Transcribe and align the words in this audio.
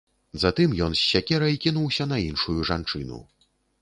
Затым 0.43 0.71
ён 0.85 0.95
з 0.99 1.03
сякерай 1.11 1.55
кінуўся 1.65 2.07
на 2.13 2.17
іншую 2.31 2.57
жанчыну. 2.71 3.21